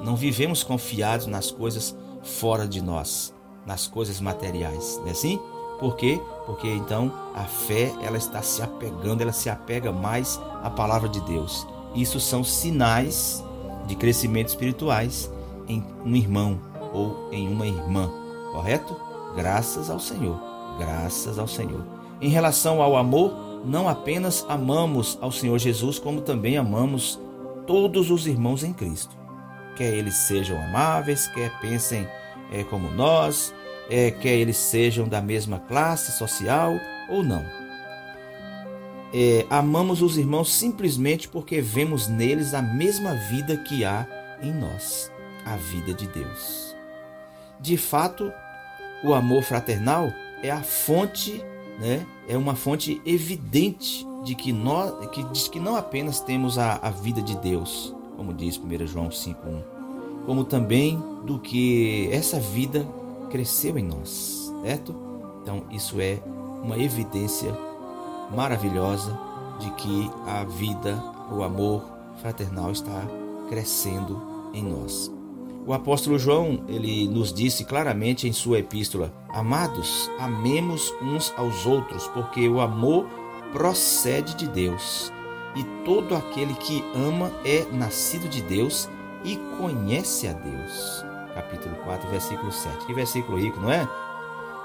Não 0.04 0.14
vivemos 0.16 0.62
confiados 0.62 1.26
nas 1.26 1.50
coisas 1.50 1.96
fora 2.22 2.66
de 2.66 2.80
nós 2.80 3.32
nas 3.68 3.86
coisas 3.86 4.18
materiais, 4.18 4.96
não 5.00 5.08
é 5.08 5.10
assim? 5.10 5.38
Por 5.78 5.94
quê? 5.94 6.18
Porque 6.46 6.66
então 6.66 7.12
a 7.34 7.44
fé 7.44 7.92
ela 8.02 8.16
está 8.16 8.40
se 8.40 8.62
apegando, 8.62 9.20
ela 9.20 9.30
se 9.30 9.50
apega 9.50 9.92
mais 9.92 10.40
à 10.62 10.70
palavra 10.70 11.08
de 11.08 11.20
Deus. 11.20 11.66
Isso 11.94 12.18
são 12.18 12.42
sinais 12.42 13.44
de 13.86 13.94
crescimento 13.94 14.48
espirituais 14.48 15.30
em 15.68 15.84
um 16.04 16.16
irmão 16.16 16.58
ou 16.92 17.28
em 17.30 17.46
uma 17.46 17.66
irmã, 17.66 18.10
correto? 18.52 18.96
Graças 19.36 19.90
ao 19.90 20.00
Senhor, 20.00 20.40
graças 20.78 21.38
ao 21.38 21.46
Senhor. 21.46 21.84
Em 22.20 22.30
relação 22.30 22.82
ao 22.82 22.96
amor, 22.96 23.32
não 23.64 23.88
apenas 23.88 24.44
amamos 24.48 25.18
ao 25.20 25.32
Senhor 25.32 25.58
Jesus, 25.58 25.98
como 25.98 26.20
também 26.20 26.56
amamos 26.56 27.18
todos 27.66 28.10
os 28.10 28.26
irmãos 28.26 28.64
em 28.64 28.72
Cristo. 28.72 29.16
Quer 29.76 29.94
eles 29.94 30.14
sejam 30.14 30.60
amáveis, 30.60 31.26
quer 31.28 31.58
pensem 31.60 32.08
é, 32.52 32.64
como 32.64 32.90
nós, 32.90 33.54
é, 33.90 34.10
quer 34.10 34.34
eles 34.34 34.56
sejam 34.56 35.08
da 35.08 35.20
mesma 35.20 35.58
classe 35.58 36.12
social 36.18 36.72
ou 37.08 37.22
não. 37.22 37.44
É, 39.12 39.46
amamos 39.48 40.02
os 40.02 40.18
irmãos 40.18 40.52
simplesmente 40.52 41.28
porque 41.28 41.60
vemos 41.60 42.08
neles 42.08 42.52
a 42.52 42.60
mesma 42.60 43.14
vida 43.14 43.56
que 43.56 43.84
há 43.84 44.06
em 44.42 44.52
nós, 44.52 45.10
a 45.44 45.56
vida 45.56 45.94
de 45.94 46.06
Deus. 46.08 46.76
De 47.58 47.76
fato, 47.76 48.30
o 49.02 49.14
amor 49.14 49.42
fraternal 49.42 50.12
é 50.42 50.50
a 50.50 50.62
fonte, 50.62 51.42
né, 51.78 52.06
é 52.28 52.36
uma 52.36 52.54
fonte 52.54 53.00
evidente 53.06 54.06
de 54.24 54.34
que 54.34 54.52
nós, 54.52 55.08
que 55.10 55.22
diz 55.24 55.48
que 55.48 55.60
não 55.60 55.76
apenas 55.76 56.20
temos 56.20 56.58
a, 56.58 56.78
a 56.82 56.90
vida 56.90 57.22
de 57.22 57.36
Deus, 57.36 57.94
como 58.16 58.34
diz 58.34 58.58
1 58.58 58.86
João 58.86 59.08
5,1, 59.08 59.62
como 60.26 60.44
também 60.44 61.02
do 61.24 61.38
que 61.38 62.08
essa 62.12 62.38
vida 62.40 62.86
cresceu 63.30 63.78
em 63.78 63.84
nós, 63.84 64.52
certo? 64.62 64.94
Então, 65.42 65.62
isso 65.70 66.00
é 66.00 66.18
uma 66.62 66.78
evidência 66.78 67.56
maravilhosa 68.34 69.18
de 69.60 69.70
que 69.72 70.10
a 70.26 70.44
vida, 70.44 71.02
o 71.30 71.42
amor 71.42 71.82
fraternal 72.20 72.70
está 72.72 73.06
crescendo 73.48 74.20
em 74.52 74.62
nós. 74.62 75.17
O 75.68 75.74
apóstolo 75.74 76.18
João, 76.18 76.64
ele 76.66 77.06
nos 77.06 77.30
disse 77.32 77.62
claramente 77.62 78.26
em 78.26 78.32
sua 78.32 78.58
epístola: 78.58 79.12
Amados, 79.28 80.10
amemos 80.18 80.92
uns 81.02 81.32
aos 81.36 81.66
outros, 81.66 82.08
porque 82.08 82.48
o 82.48 82.60
amor 82.60 83.06
procede 83.52 84.34
de 84.34 84.48
Deus. 84.48 85.12
E 85.54 85.62
todo 85.84 86.16
aquele 86.16 86.54
que 86.54 86.82
ama 86.94 87.30
é 87.44 87.66
nascido 87.70 88.28
de 88.28 88.40
Deus 88.40 88.88
e 89.22 89.36
conhece 89.58 90.26
a 90.26 90.32
Deus 90.32 91.04
capítulo 91.38 91.74
4, 91.84 92.10
versículo 92.10 92.50
7. 92.50 92.86
Que 92.86 92.94
versículo 92.94 93.38
rico, 93.38 93.60
não 93.60 93.70
é? 93.70 93.88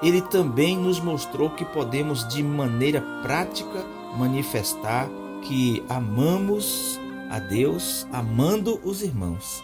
Ele 0.01 0.21
também 0.21 0.77
nos 0.77 0.99
mostrou 0.99 1.49
que 1.51 1.63
podemos 1.63 2.27
de 2.27 2.41
maneira 2.41 3.01
prática 3.21 3.85
manifestar 4.17 5.07
que 5.43 5.83
amamos 5.87 6.99
a 7.29 7.39
Deus 7.39 8.07
amando 8.11 8.79
os 8.83 9.01
irmãos. 9.01 9.63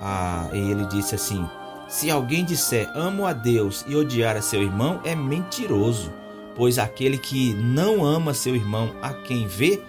Ah, 0.00 0.48
e 0.52 0.70
ele 0.70 0.86
disse 0.86 1.14
assim: 1.14 1.46
Se 1.88 2.10
alguém 2.10 2.44
disser 2.44 2.90
amo 2.94 3.26
a 3.26 3.32
Deus 3.32 3.84
e 3.86 3.94
odiar 3.94 4.36
a 4.36 4.42
seu 4.42 4.62
irmão, 4.62 5.00
é 5.04 5.14
mentiroso, 5.14 6.12
pois 6.56 6.78
aquele 6.78 7.18
que 7.18 7.54
não 7.54 8.04
ama 8.04 8.32
seu 8.32 8.54
irmão 8.54 8.94
a 9.02 9.12
quem 9.12 9.46
vê, 9.46 9.82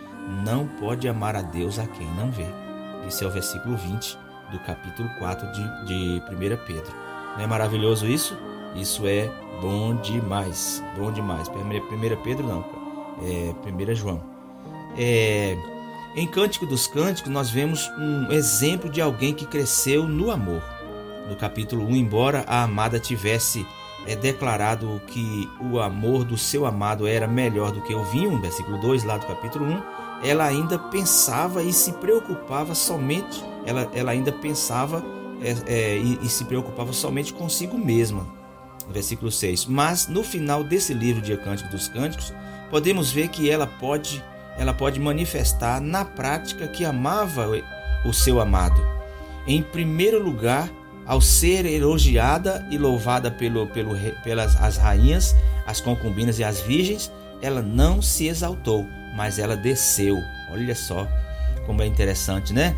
não 0.43 0.67
pode 0.67 1.07
amar 1.07 1.35
a 1.35 1.41
Deus 1.41 1.79
a 1.79 1.87
quem 1.87 2.07
não 2.15 2.31
vê. 2.31 2.47
Esse 3.07 3.23
é 3.23 3.27
o 3.27 3.31
versículo 3.31 3.75
20 3.77 4.17
do 4.51 4.59
capítulo 4.59 5.09
4 5.19 5.51
de, 5.51 5.85
de 5.85 6.21
1 6.33 6.65
Pedro. 6.65 6.93
Não 7.35 7.43
é 7.43 7.47
maravilhoso 7.47 8.05
isso? 8.05 8.37
Isso 8.75 9.07
é 9.07 9.29
bom 9.61 9.95
demais, 9.95 10.83
bom 10.97 11.11
demais. 11.11 11.47
1 11.47 12.23
Pedro 12.23 12.47
não, 12.47 12.65
é 13.21 13.53
1 13.91 13.95
João. 13.95 14.21
É, 14.97 15.57
em 16.15 16.27
Cântico 16.27 16.65
dos 16.65 16.87
Cânticos, 16.87 17.31
nós 17.31 17.49
vemos 17.49 17.89
um 17.97 18.31
exemplo 18.31 18.89
de 18.89 19.01
alguém 19.01 19.33
que 19.33 19.45
cresceu 19.45 20.07
no 20.07 20.31
amor. 20.31 20.63
No 21.29 21.35
capítulo 21.35 21.85
1, 21.85 21.95
embora 21.95 22.43
a 22.47 22.63
amada 22.63 22.99
tivesse 22.99 23.65
é 24.07 24.15
declarado 24.15 24.99
que 25.07 25.47
o 25.61 25.79
amor 25.79 26.23
do 26.23 26.35
seu 26.35 26.65
amado 26.65 27.05
era 27.05 27.27
melhor 27.27 27.71
do 27.71 27.81
que 27.81 27.93
o 27.93 28.03
vinho, 28.05 28.41
versículo 28.41 28.79
2 28.79 29.03
lá 29.03 29.17
do 29.17 29.27
capítulo 29.27 29.65
1, 29.65 29.81
ela 30.23 30.45
ainda 30.45 30.79
pensava 30.79 31.61
e 31.61 31.71
se 31.71 31.93
preocupava 31.93 32.73
somente 32.73 33.51
ela, 33.65 33.89
ela 33.93 34.11
ainda 34.11 34.31
pensava 34.31 35.03
é, 35.41 35.55
é, 35.67 35.97
e, 35.97 36.19
e, 36.21 36.29
se 36.29 36.45
preocupava 36.45 36.93
somente 36.93 37.33
consigo 37.33 37.77
mesma. 37.77 38.25
Versículo 38.89 39.31
6. 39.31 39.65
Mas 39.65 40.07
no 40.07 40.23
final 40.23 40.63
desse 40.63 40.93
livro 40.93 41.21
de 41.21 41.35
Cântico 41.37 41.69
dos 41.69 41.87
Cânticos, 41.87 42.33
podemos 42.69 43.11
ver 43.11 43.29
que 43.29 43.49
ela 43.49 43.65
pode, 43.65 44.23
ela 44.57 44.73
pode 44.73 44.99
manifestar 44.99 45.81
na 45.81 46.05
prática 46.05 46.67
que 46.67 46.85
amava 46.85 47.47
o 48.05 48.13
seu 48.13 48.39
amado. 48.39 48.81
Em 49.47 49.61
primeiro 49.61 50.21
lugar, 50.21 50.69
ao 51.05 51.19
ser 51.19 51.65
elogiada 51.65 52.65
e 52.69 52.77
louvada 52.77 53.31
pelo, 53.31 53.67
pelo, 53.67 53.95
pelas 54.23 54.55
as 54.61 54.77
rainhas, 54.77 55.35
as 55.65 55.81
concubinas 55.81 56.39
e 56.39 56.43
as 56.43 56.61
virgens, 56.61 57.11
ela 57.41 57.61
não 57.61 58.01
se 58.01 58.27
exaltou, 58.27 58.85
mas 59.15 59.39
ela 59.39 59.57
desceu. 59.57 60.17
Olha 60.51 60.75
só 60.75 61.07
como 61.65 61.81
é 61.81 61.85
interessante, 61.85 62.53
né? 62.53 62.75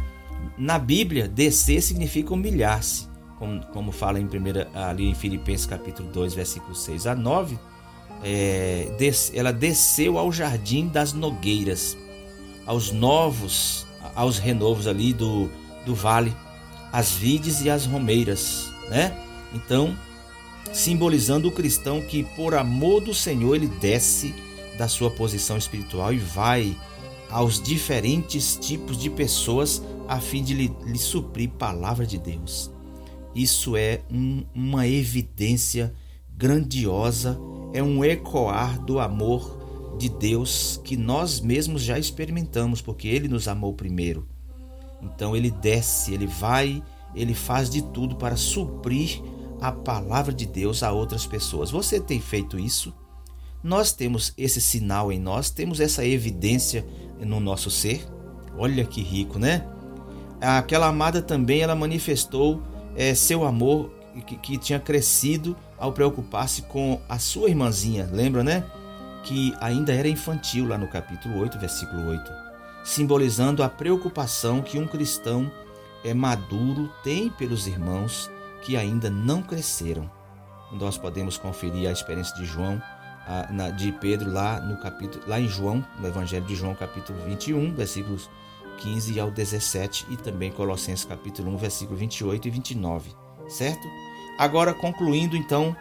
na 0.58 0.78
Bíblia, 0.78 1.28
descer 1.28 1.82
significa 1.82 2.34
humilhar-se, 2.34 3.08
como, 3.38 3.66
como 3.68 3.92
fala 3.92 4.20
em 4.20 4.28
primeira, 4.28 4.70
ali 4.74 5.08
em 5.08 5.16
Filipenses 5.16 5.66
capítulo 5.66 6.10
2, 6.12 6.34
versículo 6.34 6.76
6 6.76 7.08
a 7.08 7.16
9. 7.16 7.58
É, 8.24 8.90
des, 8.98 9.32
ela 9.36 9.52
desceu 9.52 10.18
ao 10.18 10.32
jardim 10.32 10.88
das 10.88 11.12
nogueiras, 11.12 11.98
aos 12.66 12.92
novos, 12.92 13.86
aos 14.16 14.38
renovos 14.38 14.88
ali 14.88 15.12
do, 15.12 15.50
do 15.86 15.94
vale, 15.94 16.34
as 16.92 17.12
vides 17.12 17.62
e 17.62 17.70
as 17.70 17.86
romeiras, 17.86 18.70
né? 18.90 19.14
Então, 19.54 19.98
simbolizando 20.72 21.48
o 21.48 21.52
cristão 21.52 22.02
que 22.02 22.24
por 22.36 22.56
amor 22.56 23.02
do 23.02 23.14
Senhor 23.14 23.56
ele 23.56 23.68
desce 23.68 24.34
da 24.78 24.88
sua 24.88 25.12
posição 25.12 25.58
espiritual 25.58 26.14
e 26.14 26.18
vai 26.18 26.76
aos 27.30 27.62
diferentes 27.62 28.56
tipos 28.56 28.98
de 28.98 29.10
pessoas 29.10 29.82
a 30.08 30.20
fim 30.20 30.44
de 30.44 30.54
lhe, 30.54 30.76
lhe 30.86 31.00
suprir 31.00 31.50
palavra 31.50 32.06
de 32.06 32.18
Deus. 32.18 32.72
Isso 33.34 33.76
é 33.76 34.02
um, 34.12 34.44
uma 34.54 34.88
evidência 34.88 35.94
grandiosa, 36.36 37.40
é 37.74 37.82
um 37.82 38.06
ecoar 38.06 38.80
do 38.80 39.00
amor 39.00 39.96
de 39.98 40.08
Deus 40.08 40.80
que 40.84 40.96
nós 40.96 41.42
mesmos 41.42 41.82
já 41.82 42.00
experimentamos, 42.00 42.82
porque 42.82 43.08
Ele 43.08 43.28
nos 43.28 43.48
amou 43.48 43.74
primeiro. 43.74 44.28
Então 45.04 45.36
ele 45.36 45.52
desce, 45.52 46.14
ele 46.14 46.26
vai, 46.26 46.82
ele 47.14 47.34
faz 47.34 47.70
de 47.70 47.82
tudo 47.82 48.16
para 48.16 48.36
suprir 48.36 49.22
a 49.60 49.72
palavra 49.72 50.34
de 50.34 50.46
Deus 50.46 50.82
a 50.82 50.92
outras 50.92 51.26
pessoas. 51.26 51.72
Você 51.72 52.00
tem 52.00 52.20
feito 52.20 52.58
isso? 52.58 52.94
Nós 53.62 53.94
temos 53.94 54.34
esse 54.38 54.60
sinal 54.60 55.12
em 55.12 55.20
nós, 55.20 55.50
temos 55.50 55.80
essa 55.80 56.06
evidência 56.06 56.86
no 57.20 57.40
nosso 57.40 57.70
ser. 57.70 58.06
Olha 58.58 58.86
que 58.86 59.02
rico, 59.02 59.40
né? 59.40 59.66
Aquela 60.42 60.88
amada 60.88 61.22
também 61.22 61.62
ela 61.62 61.76
manifestou 61.76 62.62
é, 62.96 63.16
seu 63.16 63.46
amor 63.46 63.93
que, 64.22 64.36
que 64.38 64.58
tinha 64.58 64.80
crescido 64.80 65.56
ao 65.78 65.92
preocupar-se 65.92 66.64
com 66.64 67.02
a 67.10 67.18
sua 67.20 67.50
irmãzinha. 67.50 68.10
Lembra, 68.12 68.44
né? 68.44 68.64
Que 69.24 69.54
ainda 69.60 69.94
era 69.94 70.08
infantil 70.08 70.68
lá 70.68 70.78
no 70.78 70.88
capítulo 70.88 71.40
8, 71.40 71.58
versículo 71.58 72.08
8 72.10 72.44
simbolizando 72.84 73.64
a 73.64 73.70
preocupação 73.70 74.62
que 74.62 74.78
um 74.78 74.86
cristão 74.86 75.50
é 76.04 76.14
maduro 76.14 76.92
tem 77.04 77.30
pelos 77.30 77.66
irmãos 77.66 78.30
que 78.62 78.76
ainda 78.76 79.10
não 79.10 79.42
cresceram. 79.42 80.10
Nós 80.72 80.98
podemos 80.98 81.38
conferir 81.38 81.88
a 81.88 81.92
experiência 81.92 82.36
de 82.36 82.46
João, 82.46 82.82
de 83.78 83.92
Pedro 83.94 84.32
lá 84.32 84.60
no 84.60 84.78
capítulo, 84.78 85.24
lá 85.28 85.40
em 85.40 85.48
João, 85.48 85.86
no 86.00 86.08
Evangelho 86.08 86.46
de 86.46 86.56
João, 86.56 86.76
capítulo 86.76 87.18
21, 87.26 87.74
versículos 87.74 88.30
15 88.80 89.20
ao 89.20 89.32
17 89.32 90.08
e 90.10 90.18
também 90.18 90.52
Colossenses 90.52 91.06
capítulo 91.06 91.54
1, 91.54 91.58
versículo 91.58 91.98
28 91.98 92.48
e 92.48 92.52
29, 92.52 93.16
certo? 93.48 93.88
Agora 94.38 94.74
concluindo 94.74 95.38
então 95.38 95.76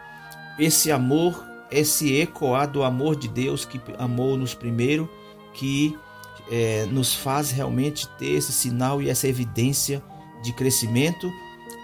esse 0.58 0.92
amor, 0.92 1.42
esse 1.70 2.14
ecoar 2.16 2.70
do 2.70 2.82
amor 2.82 3.16
de 3.16 3.28
Deus 3.28 3.64
que 3.64 3.80
amou-nos 3.98 4.54
primeiro, 4.54 5.08
que 5.54 5.98
é, 6.50 6.86
nos 6.86 7.14
faz 7.14 7.50
realmente 7.50 8.08
ter 8.18 8.32
esse 8.32 8.52
sinal 8.52 9.00
e 9.00 9.08
essa 9.08 9.26
evidência 9.26 10.02
de 10.42 10.52
crescimento. 10.52 11.30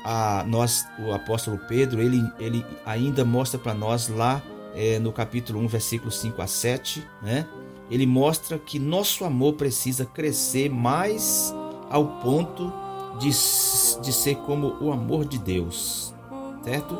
A 0.04 0.44
nós, 0.46 0.86
o 0.98 1.12
apóstolo 1.12 1.58
Pedro, 1.68 2.00
ele, 2.00 2.22
ele 2.38 2.64
ainda 2.86 3.24
mostra 3.24 3.58
para 3.58 3.74
nós 3.74 4.08
lá 4.08 4.42
é, 4.74 4.98
no 4.98 5.12
capítulo 5.12 5.60
1, 5.60 5.68
versículos 5.68 6.18
5 6.18 6.40
a 6.40 6.46
7, 6.46 7.06
né? 7.22 7.46
Ele 7.90 8.06
mostra 8.06 8.58
que 8.58 8.78
nosso 8.78 9.24
amor 9.24 9.54
precisa 9.54 10.04
crescer 10.04 10.70
mais 10.70 11.52
ao 11.90 12.06
ponto 12.20 12.72
de, 13.18 13.28
de 13.28 14.12
ser 14.12 14.36
como 14.46 14.76
o 14.80 14.92
amor 14.92 15.24
de 15.24 15.38
Deus, 15.38 16.14
certo? 16.62 16.96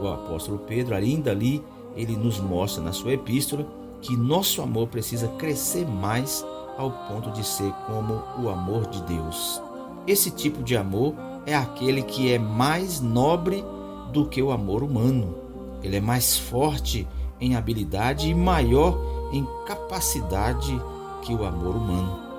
O 0.00 0.08
apóstolo 0.08 0.58
Pedro, 0.58 0.94
ainda 0.94 1.30
ali, 1.30 1.62
ele 1.96 2.16
nos 2.16 2.38
mostra 2.38 2.82
na 2.82 2.92
sua 2.92 3.12
epístola 3.12 3.66
que 4.00 4.16
nosso 4.16 4.62
amor 4.62 4.88
precisa 4.88 5.28
crescer 5.28 5.86
mais 5.86 6.44
ao 6.78 6.90
ponto 6.90 7.30
de 7.32 7.44
ser 7.44 7.72
como 7.86 8.22
o 8.42 8.48
amor 8.48 8.86
de 8.86 9.02
Deus. 9.02 9.60
Esse 10.06 10.30
tipo 10.30 10.62
de 10.62 10.76
amor 10.76 11.14
é 11.44 11.54
aquele 11.54 12.02
que 12.02 12.32
é 12.32 12.38
mais 12.38 13.00
nobre 13.00 13.64
do 14.12 14.26
que 14.26 14.42
o 14.42 14.50
amor 14.50 14.82
humano. 14.82 15.34
Ele 15.82 15.96
é 15.96 16.00
mais 16.00 16.38
forte 16.38 17.06
em 17.40 17.54
habilidade 17.54 18.28
e 18.28 18.34
maior 18.34 18.98
em 19.32 19.46
capacidade 19.66 20.80
que 21.22 21.34
o 21.34 21.44
amor 21.44 21.76
humano. 21.76 22.29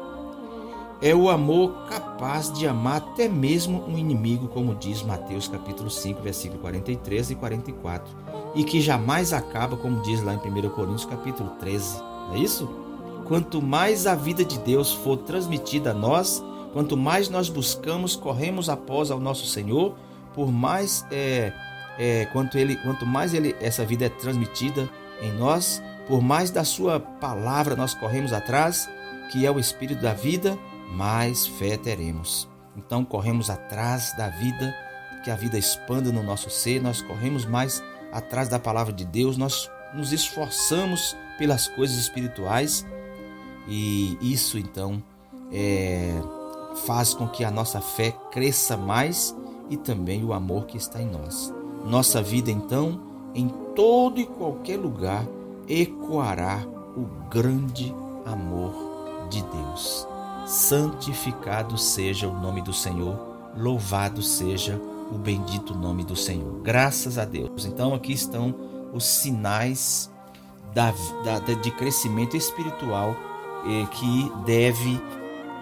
É 1.03 1.15
o 1.15 1.31
amor 1.31 1.87
capaz 1.89 2.53
de 2.53 2.67
amar 2.67 2.97
até 2.97 3.27
mesmo 3.27 3.83
um 3.87 3.97
inimigo, 3.97 4.47
como 4.47 4.75
diz 4.75 5.01
Mateus 5.01 5.47
capítulo 5.47 5.89
5, 5.89 6.21
versículo 6.21 6.61
43 6.61 7.31
e 7.31 7.35
44, 7.35 8.13
e 8.53 8.63
que 8.63 8.79
jamais 8.79 9.33
acaba, 9.33 9.75
como 9.75 10.03
diz 10.03 10.21
lá 10.21 10.35
em 10.35 10.37
1 10.37 10.69
Coríntios 10.69 11.05
capítulo 11.05 11.49
13. 11.59 11.97
Não 11.97 12.35
é 12.35 12.37
isso? 12.37 12.69
Quanto 13.25 13.63
mais 13.63 14.05
a 14.05 14.13
vida 14.13 14.45
de 14.45 14.59
Deus 14.59 14.93
for 14.93 15.17
transmitida 15.17 15.89
a 15.89 15.93
nós, 15.95 16.43
quanto 16.71 16.95
mais 16.95 17.29
nós 17.29 17.49
buscamos, 17.49 18.15
corremos 18.15 18.69
após 18.69 19.09
ao 19.09 19.19
nosso 19.19 19.47
Senhor, 19.47 19.95
por 20.35 20.51
mais 20.51 21.03
é, 21.09 21.51
é, 21.97 22.25
quanto 22.25 22.59
ele, 22.59 22.75
quanto 22.75 23.07
mais 23.07 23.33
ele, 23.33 23.55
essa 23.59 23.83
vida 23.83 24.05
é 24.05 24.09
transmitida 24.09 24.87
em 25.19 25.33
nós, 25.33 25.81
por 26.07 26.21
mais 26.21 26.51
da 26.51 26.63
Sua 26.63 26.99
palavra 26.99 27.75
nós 27.75 27.95
corremos 27.95 28.31
atrás, 28.31 28.87
que 29.31 29.47
é 29.47 29.49
o 29.49 29.57
Espírito 29.57 29.99
da 29.99 30.13
vida, 30.13 30.55
mais 30.91 31.47
fé 31.47 31.77
teremos. 31.77 32.49
Então 32.75 33.03
corremos 33.03 33.49
atrás 33.49 34.15
da 34.17 34.29
vida, 34.29 34.75
que 35.23 35.29
a 35.29 35.35
vida 35.35 35.57
expanda 35.57 36.11
no 36.11 36.23
nosso 36.23 36.49
ser, 36.49 36.81
nós 36.81 37.01
corremos 37.01 37.45
mais 37.45 37.83
atrás 38.11 38.49
da 38.49 38.59
palavra 38.59 38.93
de 38.93 39.05
Deus, 39.05 39.37
nós 39.37 39.69
nos 39.93 40.11
esforçamos 40.11 41.15
pelas 41.37 41.67
coisas 41.67 41.97
espirituais 41.97 42.85
e 43.67 44.17
isso 44.21 44.57
então 44.57 45.01
é, 45.51 46.13
faz 46.85 47.13
com 47.13 47.27
que 47.27 47.43
a 47.43 47.51
nossa 47.51 47.81
fé 47.81 48.11
cresça 48.31 48.77
mais 48.77 49.35
e 49.69 49.77
também 49.77 50.23
o 50.23 50.33
amor 50.33 50.65
que 50.65 50.77
está 50.77 51.01
em 51.01 51.09
nós. 51.09 51.53
Nossa 51.85 52.21
vida 52.21 52.51
então, 52.51 53.01
em 53.33 53.47
todo 53.75 54.19
e 54.19 54.25
qualquer 54.25 54.77
lugar, 54.77 55.25
ecoará 55.67 56.63
o 56.95 57.29
grande 57.29 57.93
amor 58.25 59.27
de 59.29 59.41
Deus. 59.41 60.10
Santificado 60.45 61.77
seja 61.77 62.27
o 62.27 62.33
nome 62.33 62.61
do 62.61 62.73
Senhor, 62.73 63.17
louvado 63.55 64.21
seja 64.21 64.79
o 65.11 65.17
bendito 65.17 65.75
nome 65.75 66.03
do 66.03 66.15
Senhor. 66.15 66.61
Graças 66.61 67.17
a 67.17 67.25
Deus. 67.25 67.65
Então 67.65 67.93
aqui 67.93 68.13
estão 68.13 68.55
os 68.93 69.05
sinais 69.05 70.11
da, 70.73 70.93
da, 71.23 71.39
de 71.39 71.71
crescimento 71.71 72.35
espiritual 72.35 73.15
eh, 73.65 73.85
que 73.91 74.31
deve 74.45 75.01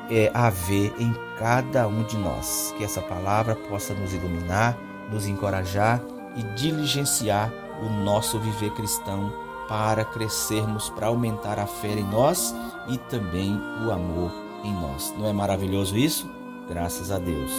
eh, 0.09 0.31
haver 0.33 0.93
em 0.99 1.13
cada 1.37 1.87
um 1.87 2.03
de 2.03 2.17
nós. 2.17 2.73
Que 2.77 2.83
essa 2.83 3.01
palavra 3.01 3.55
possa 3.55 3.93
nos 3.93 4.13
iluminar, 4.13 4.77
nos 5.11 5.27
encorajar 5.27 6.01
e 6.35 6.43
diligenciar 6.55 7.51
o 7.81 7.89
nosso 7.89 8.39
viver 8.39 8.71
cristão 8.71 9.33
para 9.67 10.05
crescermos, 10.05 10.89
para 10.89 11.07
aumentar 11.07 11.59
a 11.59 11.67
fé 11.67 11.93
em 11.93 12.03
nós 12.03 12.55
e 12.87 12.97
também 12.97 13.59
o 13.85 13.91
amor 13.91 14.48
em 14.63 14.73
nós. 14.73 15.13
Não 15.17 15.27
é 15.27 15.33
maravilhoso 15.33 15.97
isso? 15.97 16.29
Graças 16.67 17.11
a 17.11 17.19
Deus. 17.19 17.51